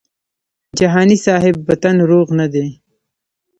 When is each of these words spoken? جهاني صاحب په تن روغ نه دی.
جهاني 0.79 1.17
صاحب 1.25 1.55
په 1.67 1.73
تن 1.81 1.95
روغ 2.09 2.27
نه 2.39 2.47
دی. 2.53 2.67